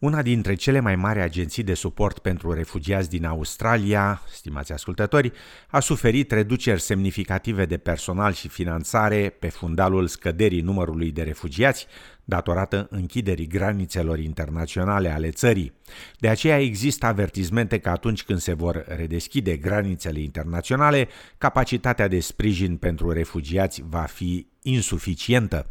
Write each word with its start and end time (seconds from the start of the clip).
Una 0.00 0.22
dintre 0.22 0.54
cele 0.54 0.80
mai 0.80 0.96
mari 0.96 1.20
agenții 1.20 1.62
de 1.62 1.74
suport 1.74 2.18
pentru 2.18 2.52
refugiați 2.52 3.10
din 3.10 3.24
Australia, 3.24 4.22
stimați 4.32 4.72
ascultători, 4.72 5.32
a 5.68 5.80
suferit 5.80 6.30
reduceri 6.30 6.80
semnificative 6.80 7.66
de 7.66 7.76
personal 7.76 8.32
și 8.32 8.48
finanțare 8.48 9.36
pe 9.38 9.48
fundalul 9.48 10.06
scăderii 10.06 10.60
numărului 10.60 11.10
de 11.10 11.22
refugiați, 11.22 11.86
datorată 12.24 12.86
închiderii 12.90 13.46
granițelor 13.46 14.18
internaționale 14.18 15.08
ale 15.08 15.30
țării. 15.30 15.72
De 16.18 16.28
aceea 16.28 16.58
există 16.58 17.06
avertizmente 17.06 17.78
că 17.78 17.88
atunci 17.88 18.22
când 18.22 18.38
se 18.38 18.52
vor 18.52 18.84
redeschide 18.88 19.56
granițele 19.56 20.20
internaționale, 20.20 21.08
capacitatea 21.38 22.08
de 22.08 22.20
sprijin 22.20 22.76
pentru 22.76 23.10
refugiați 23.10 23.82
va 23.88 24.02
fi 24.02 24.46
insuficientă. 24.62 25.66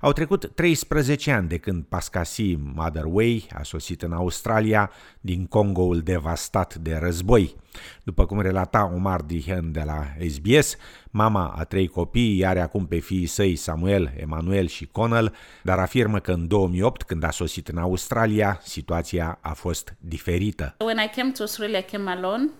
Au 0.00 0.12
trecut 0.12 0.50
13 0.54 1.30
ani 1.30 1.48
de 1.48 1.58
când 1.58 1.84
Pascasi 1.84 2.56
Motherway 2.74 3.46
a 3.54 3.62
sosit 3.62 4.02
în 4.02 4.12
Australia 4.12 4.90
din 5.20 5.46
Congoul 5.46 6.00
devastat 6.00 6.74
de 6.74 6.96
război. 7.00 7.54
După 8.02 8.26
cum 8.26 8.40
relata 8.40 8.92
Omar 8.94 9.20
Dihen 9.20 9.72
de 9.72 9.82
la 9.84 10.06
SBS, 10.28 10.76
mama 11.10 11.54
a 11.58 11.64
trei 11.64 11.86
copii 11.86 12.46
are 12.46 12.60
acum 12.60 12.86
pe 12.86 12.98
fiii 12.98 13.26
săi 13.26 13.56
Samuel, 13.56 14.12
Emanuel 14.16 14.66
și 14.66 14.86
Connell, 14.86 15.34
dar 15.62 15.78
afirmă 15.78 15.99
că 16.20 16.32
în 16.32 16.48
2008, 16.48 17.02
când 17.02 17.22
a 17.22 17.30
sosit 17.30 17.68
în 17.68 17.78
Australia, 17.78 18.60
situația 18.62 19.38
a 19.40 19.52
fost 19.52 19.94
diferită. 19.98 20.74
When 20.78 20.98
I 20.98 21.10
came 21.16 21.30
to 21.30 21.42
Australia, 21.42 21.78
I 21.78 21.82
came 21.82 22.10
alone. 22.10 22.50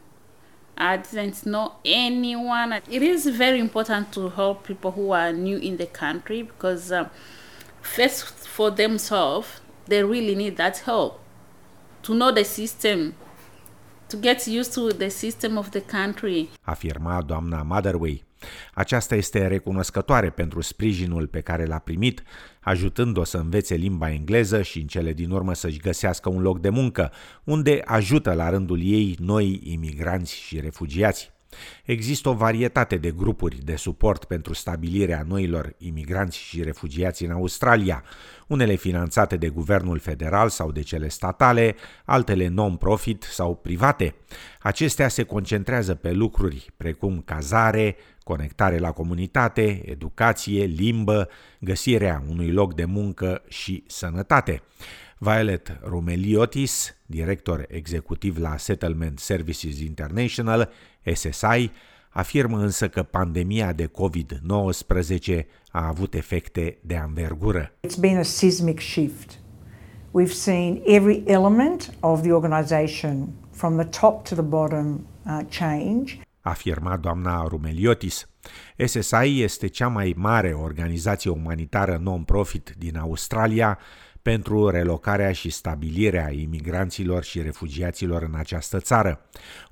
I 0.76 0.96
didn't 0.96 1.42
know 1.42 1.80
anyone. 2.06 2.82
It 2.88 3.02
is 3.02 3.36
very 3.36 3.58
important 3.58 4.10
to 4.10 4.28
help 4.28 4.66
people 4.66 4.90
who 4.90 5.12
are 5.12 5.32
new 5.32 5.58
in 5.60 5.76
the 5.76 5.86
country 5.86 6.42
because 6.42 6.90
um, 6.90 7.10
first 7.80 8.46
for 8.46 8.70
themselves, 8.70 9.60
they 9.88 10.02
really 10.02 10.34
need 10.34 10.56
that 10.56 10.78
help 10.78 11.20
to 12.02 12.14
know 12.14 12.32
the 12.32 12.44
system, 12.44 13.14
to 14.08 14.16
get 14.16 14.46
used 14.46 14.72
to 14.74 14.92
the 14.92 15.10
system 15.10 15.58
of 15.58 15.70
the 15.70 15.80
country. 15.80 16.48
Afirma 16.64 17.22
doamna 17.22 17.62
Motherway. 17.62 18.22
Aceasta 18.74 19.14
este 19.14 19.46
recunoscătoare 19.46 20.30
pentru 20.30 20.60
sprijinul 20.60 21.26
pe 21.26 21.40
care 21.40 21.64
l-a 21.64 21.78
primit, 21.78 22.22
ajutând-o 22.60 23.24
să 23.24 23.36
învețe 23.36 23.74
limba 23.74 24.10
engleză 24.10 24.62
și 24.62 24.80
în 24.80 24.86
cele 24.86 25.12
din 25.12 25.30
urmă 25.30 25.54
să-și 25.54 25.78
găsească 25.78 26.28
un 26.28 26.40
loc 26.40 26.60
de 26.60 26.68
muncă, 26.68 27.12
unde 27.44 27.82
ajută 27.84 28.32
la 28.32 28.50
rândul 28.50 28.82
ei 28.82 29.16
noi 29.18 29.60
imigranți 29.64 30.34
și 30.34 30.60
refugiați. 30.60 31.32
Există 31.84 32.28
o 32.28 32.34
varietate 32.34 32.96
de 32.96 33.10
grupuri 33.10 33.64
de 33.64 33.76
suport 33.76 34.24
pentru 34.24 34.52
stabilirea 34.54 35.24
noilor 35.28 35.74
imigranți 35.78 36.38
și 36.38 36.62
refugiați 36.62 37.24
în 37.24 37.30
Australia, 37.30 38.04
unele 38.46 38.74
finanțate 38.74 39.36
de 39.36 39.48
guvernul 39.48 39.98
federal 39.98 40.48
sau 40.48 40.72
de 40.72 40.80
cele 40.80 41.08
statale, 41.08 41.74
altele 42.04 42.48
non-profit 42.48 43.22
sau 43.22 43.54
private. 43.54 44.14
Acestea 44.60 45.08
se 45.08 45.22
concentrează 45.22 45.94
pe 45.94 46.12
lucruri 46.12 46.70
precum 46.76 47.22
cazare, 47.24 47.96
conectare 48.24 48.78
la 48.78 48.92
comunitate, 48.92 49.82
educație, 49.84 50.64
limbă, 50.64 51.28
găsirea 51.60 52.22
unui 52.28 52.50
loc 52.52 52.74
de 52.74 52.84
muncă 52.84 53.42
și 53.48 53.84
sănătate. 53.86 54.62
Violet 55.22 55.78
Rumeliotis, 55.82 56.96
director 57.06 57.64
executiv 57.68 58.38
la 58.38 58.56
Settlement 58.56 59.18
Services 59.18 59.80
International, 59.80 60.70
SSI, 61.14 61.70
afirmă 62.10 62.58
însă 62.58 62.88
că 62.88 63.02
pandemia 63.02 63.72
de 63.72 63.86
COVID-19 63.86 65.46
a 65.70 65.86
avut 65.86 66.14
efecte 66.14 66.78
de 66.82 66.96
anvergură. 66.96 67.72
It's 67.86 68.00
been 68.00 68.16
a 68.16 68.22
seismic 68.22 68.80
shift. 68.80 69.38
We've 70.20 70.32
seen 70.32 70.82
every 70.84 71.22
element 71.26 71.94
of 72.00 72.20
the 72.20 72.32
organization 72.32 73.28
from 73.50 73.76
the 73.76 74.00
top 74.00 74.24
to 74.28 74.34
the 74.34 74.44
bottom 74.44 75.06
uh, 75.26 75.38
change. 75.48 76.20
Afirma 76.40 76.96
doamna 76.96 77.46
Rumeliotis. 77.48 78.28
SSI 78.86 79.42
este 79.42 79.66
cea 79.66 79.88
mai 79.88 80.14
mare 80.16 80.52
organizație 80.52 81.30
umanitară 81.30 82.00
non-profit 82.02 82.74
din 82.78 82.96
Australia 82.96 83.78
pentru 84.22 84.68
relocarea 84.68 85.32
și 85.32 85.50
stabilirea 85.50 86.30
imigranților 86.30 87.24
și 87.24 87.42
refugiaților 87.42 88.22
în 88.22 88.34
această 88.34 88.78
țară. 88.78 89.20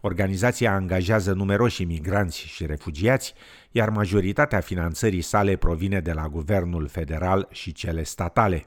Organizația 0.01 0.73
angajează 0.73 1.33
numeroși 1.33 1.83
imigranți 1.83 2.39
și 2.39 2.67
refugiați, 2.67 3.35
iar 3.71 3.91
majoritatea 3.91 4.61
finanțării 4.61 5.21
sale 5.23 5.57
provine 5.57 6.01
de 6.01 6.13
la 6.13 6.29
guvernul 6.29 6.89
federal 6.89 7.49
și 7.51 7.73
cele 7.73 8.03
statale. 8.03 8.67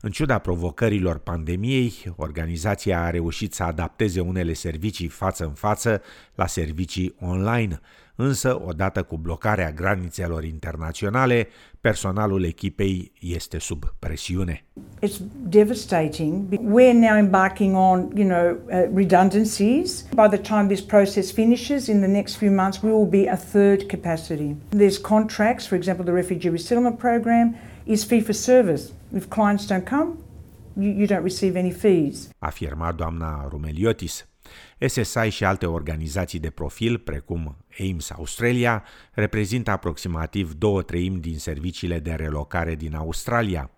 În 0.00 0.10
ciuda 0.10 0.38
provocărilor 0.38 1.18
pandemiei, 1.18 1.92
organizația 2.16 3.02
a 3.02 3.10
reușit 3.10 3.54
să 3.54 3.62
adapteze 3.62 4.20
unele 4.20 4.52
servicii 4.52 5.08
față 5.08 5.44
în 5.44 5.52
față 5.52 6.02
la 6.34 6.46
servicii 6.46 7.14
online, 7.20 7.80
însă 8.16 8.62
odată 8.66 9.02
cu 9.02 9.16
blocarea 9.16 9.72
granițelor 9.72 10.44
internaționale, 10.44 11.48
personalul 11.80 12.44
echipei 12.44 13.12
este 13.20 13.58
sub 13.58 13.84
presiune. 13.98 14.64
It's 15.00 15.20
devastating. 15.48 16.48
We're 16.54 16.92
now 16.92 17.16
embarking 17.16 17.76
on, 17.76 18.10
you 18.14 18.28
know, 18.28 18.56
uh, 18.66 18.88
redundancies. 18.94 20.02
By 20.02 20.36
the 20.36 20.38
time 20.38 20.66
this 20.66 20.80
process 20.80 21.30
finishes 21.30 21.86
in 21.86 21.98
the 21.98 22.10
next 22.10 22.36
few 22.36 22.50
months, 22.50 22.82
we 22.82 22.90
will 22.90 23.08
be 23.08 23.30
a 23.30 23.36
third 23.36 23.82
capacity. 23.88 24.54
There's 24.76 25.00
contracts, 25.00 25.66
for 25.66 25.76
example, 25.76 26.04
the 26.04 26.14
refugee 26.14 26.50
resettlement 26.50 26.98
program 26.98 27.56
is 27.84 28.04
fee 28.04 28.20
for 28.20 28.34
service. 28.34 28.92
If 29.14 29.28
clients 29.28 29.66
don't 29.66 29.84
come, 29.84 30.18
you, 30.74 30.92
you 30.92 31.06
don't 31.06 31.22
receive 31.22 31.58
any 31.58 31.72
fees. 31.72 32.28
Afirma 32.38 32.92
doamna 32.92 33.46
Rumeliotis. 33.48 34.26
SSI 34.78 35.28
și 35.28 35.44
alte 35.44 35.66
organizații 35.66 36.38
de 36.38 36.50
profil, 36.50 36.98
precum 36.98 37.56
AIMS 37.78 38.10
Australia, 38.10 38.84
reprezintă 39.12 39.70
aproximativ 39.70 40.52
două 40.52 40.82
treimi 40.82 41.20
din 41.20 41.38
serviciile 41.38 41.98
de 41.98 42.12
relocare 42.12 42.74
din 42.74 42.94
Australia. 42.94 43.70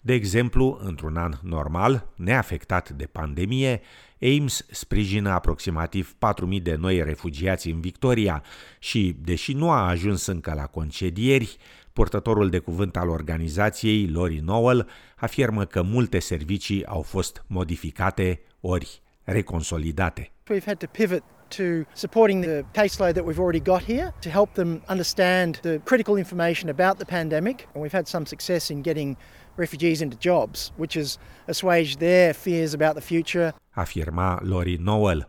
De 0.00 0.12
exemplu, 0.12 0.78
într-un 0.82 1.16
an 1.16 1.32
normal, 1.42 2.12
neafectat 2.14 2.90
de 2.90 3.06
pandemie, 3.06 3.80
AIMS 4.20 4.66
sprijină 4.70 5.30
aproximativ 5.30 6.14
4.000 6.56 6.62
de 6.62 6.74
noi 6.74 7.02
refugiați 7.02 7.68
în 7.68 7.80
Victoria 7.80 8.42
și, 8.78 9.16
deși 9.20 9.52
nu 9.52 9.70
a 9.70 9.88
ajuns 9.88 10.26
încă 10.26 10.52
la 10.54 10.66
concedieri, 10.66 11.56
purtătorul 11.92 12.50
de 12.50 12.58
cuvânt 12.58 12.96
al 12.96 13.08
organizației, 13.08 14.08
Lori 14.08 14.38
Nowell, 14.38 14.88
afirmă 15.16 15.64
că 15.64 15.82
multe 15.82 16.18
servicii 16.18 16.86
au 16.86 17.02
fost 17.02 17.44
modificate 17.46 18.40
ori 18.60 19.02
reconsolidate. 19.24 20.30
We've 20.50 20.64
had 20.64 20.78
to 20.78 20.86
pivot 20.86 21.22
to 21.48 21.84
supporting 21.92 22.42
the 22.42 22.64
caseload 22.72 23.14
that 23.14 23.24
we've 23.24 23.38
already 23.38 23.60
got 23.60 23.82
here 23.82 24.14
to 24.20 24.28
help 24.28 24.54
them 24.54 24.82
understand 24.88 25.58
the 25.62 25.78
critical 25.84 26.16
information 26.16 26.70
about 26.70 26.96
the 26.96 27.04
pandemic. 27.04 27.68
And 27.74 27.82
we've 27.82 27.96
had 27.96 28.06
some 28.06 28.26
success 28.26 28.68
in 28.68 28.82
getting 28.82 29.16
refugees 29.56 30.00
into 30.00 30.16
jobs, 30.16 30.72
which 30.76 30.94
has 30.94 31.18
assuaged 31.46 31.98
their 31.98 32.34
fears 32.34 32.74
about 32.74 32.94
the 32.94 33.00
future. 33.00 33.52
Afirma 33.76 34.40
Lori 34.42 34.78
Noel. 34.80 35.28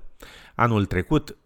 Anul 0.56 0.86
trecut, 0.86 1.38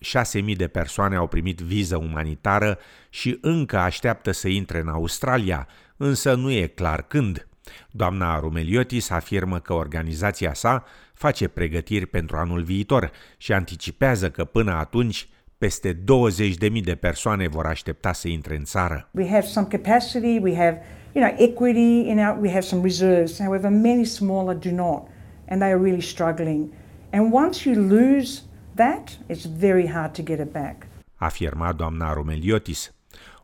6.000 0.45 0.55
de 0.55 0.67
persoane 0.67 1.15
au 1.15 1.27
primit 1.27 1.59
viză 1.59 1.97
umanitară 1.97 2.77
și 3.09 3.37
încă 3.41 3.77
așteaptă 3.77 4.31
să 4.31 4.47
intre 4.47 4.79
în 4.79 4.87
Australia, 4.87 5.67
însă 5.97 6.35
nu 6.35 6.51
e 6.51 6.67
clar 6.67 7.01
când. 7.07 7.47
Doamna 7.91 8.39
Rumeliotis 8.39 9.09
afirmă 9.09 9.59
că 9.59 9.73
organizația 9.73 10.53
sa 10.53 10.83
face 11.13 11.47
pregătiri 11.47 12.05
pentru 12.05 12.37
anul 12.37 12.61
viitor 12.63 13.11
și 13.37 13.53
anticipează 13.53 14.29
că 14.29 14.43
până 14.43 14.71
atunci 14.71 15.29
peste 15.57 15.93
20.000 15.93 16.83
de 16.83 16.95
persoane 16.95 17.47
vor 17.47 17.65
aștepta 17.65 18.13
să 18.13 18.27
intre 18.27 18.55
în 18.55 18.63
țară. 18.63 19.09
We 19.11 19.29
have 19.29 19.45
some 19.45 19.67
capacity, 19.69 20.37
we 20.41 20.55
have, 20.55 20.81
you 21.13 21.25
know, 21.25 21.47
equity 21.47 22.09
in 22.09 22.19
our, 22.19 22.37
we 22.41 22.49
have 22.49 22.61
some 22.61 22.81
reserves. 22.81 23.39
However, 23.39 23.69
many 23.69 24.05
smaller 24.05 24.55
do 24.55 24.69
not, 24.71 25.07
and 25.49 25.61
they 25.61 25.71
are 25.71 25.81
really 25.81 26.01
struggling. 26.01 26.69
And 27.11 27.33
once 27.33 27.69
you 27.69 27.87
lose 27.87 28.41
that, 28.77 29.09
it's 29.29 29.45
very 29.45 29.87
hard 29.87 30.13
to 30.13 30.21
get 30.21 30.39
it 30.39 30.51
back. 30.51 30.87
Afirma 31.15 31.73
doamna 31.73 32.13
Romeliotis. 32.13 32.91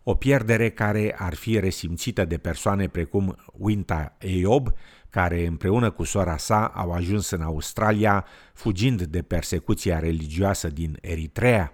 O 0.03 0.13
pierdere 0.15 0.69
care 0.69 1.15
ar 1.17 1.33
fi 1.33 1.59
resimțită 1.59 2.25
de 2.25 2.37
persoane 2.37 2.87
precum 2.87 3.35
Winta 3.53 4.15
Eob, 4.17 4.69
care 5.09 5.45
împreună 5.45 5.91
cu 5.91 6.03
sora 6.03 6.37
sa 6.37 6.65
au 6.75 6.91
ajuns 6.91 7.29
în 7.29 7.41
Australia 7.41 8.25
fugind 8.53 9.01
de 9.01 9.21
persecuția 9.21 9.99
religioasă 9.99 10.67
din 10.67 10.97
Eritrea. 11.01 11.71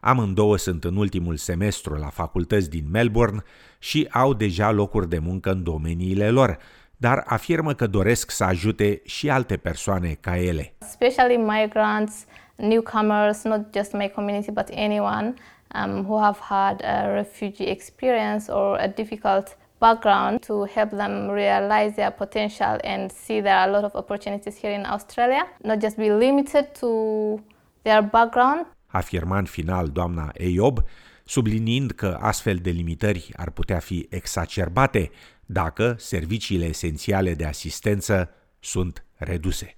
Amândouă 0.00 0.56
sunt 0.56 0.84
în 0.84 0.96
ultimul 0.96 1.36
semestru 1.36 1.94
la 1.94 2.08
facultăți 2.08 2.70
din 2.70 2.84
Melbourne 2.90 3.42
și 3.78 4.08
au 4.10 4.34
deja 4.34 4.70
locuri 4.70 5.08
de 5.08 5.18
muncă 5.18 5.50
în 5.50 5.62
domeniile 5.62 6.30
lor, 6.30 6.58
dar 6.96 7.22
afirmă 7.26 7.72
că 7.72 7.86
doresc 7.86 8.30
să 8.30 8.44
ajute 8.44 9.00
și 9.04 9.30
alte 9.30 9.56
persoane 9.56 10.16
ca 10.20 10.38
ele. 10.38 10.74
Especially 10.78 11.36
migrants, 11.36 12.24
newcomers, 12.60 13.44
not 13.44 13.72
just 13.72 13.94
my 13.94 14.08
community 14.08 14.52
but 14.52 14.70
anyone 14.72 15.34
um, 15.74 16.04
who 16.04 16.18
have 16.18 16.38
had 16.38 16.80
a 16.82 17.12
refugee 17.12 17.66
experience 17.66 18.48
or 18.48 18.78
a 18.78 18.88
difficult 18.88 19.56
background 19.80 20.42
to 20.42 20.64
help 20.64 20.90
them 20.90 21.30
realize 21.30 21.94
their 21.96 22.10
potential 22.10 22.78
and 22.84 23.10
see 23.10 23.40
there 23.40 23.56
are 23.56 23.68
a 23.68 23.72
lot 23.72 23.84
of 23.84 23.94
opportunities 23.94 24.58
here 24.60 24.72
in 24.72 24.84
Australia, 24.86 25.46
not 25.64 25.80
just 25.80 25.96
be 25.96 26.10
limited 26.10 26.74
to 26.74 27.40
their 27.82 28.02
background. 28.02 28.66
Afirma 28.86 29.38
în 29.38 29.44
final 29.44 29.88
doamna 29.88 30.30
Eiob, 30.34 30.78
subliniind 31.24 31.90
că 31.90 32.18
astfel 32.20 32.56
de 32.56 32.70
limitări 32.70 33.30
ar 33.36 33.50
putea 33.50 33.78
fi 33.78 34.06
exacerbate 34.10 35.10
dacă 35.46 35.94
serviciile 35.98 36.64
esențiale 36.64 37.34
de 37.34 37.44
asistență 37.44 38.30
sunt 38.60 39.04
reduse. 39.16 39.74